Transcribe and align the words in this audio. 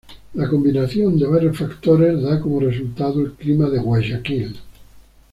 La 0.33 0.49
combinación 0.49 1.19
de 1.19 1.27
varios 1.27 1.59
factores 1.59 2.23
da 2.23 2.39
como 2.39 2.59
resultado 2.59 3.21
el 3.21 3.33
clima 3.33 3.69
de 3.69 3.77
"Guayaquil". 3.77 4.55